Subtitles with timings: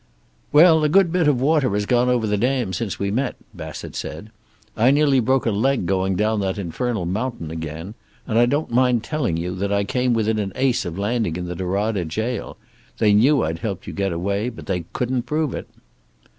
[0.51, 3.95] "Well, a good bit of water has gone over the dam since we met," Bassett
[3.95, 4.31] said.
[4.75, 7.93] "I nearly broke a leg going down that infernal mountain again.
[8.25, 11.45] And I don't mind telling you that I came within an ace of landing in
[11.45, 12.57] the Norada jail.
[12.97, 14.49] They knew I'd helped you get away.
[14.49, 15.67] But they couldn't prove it."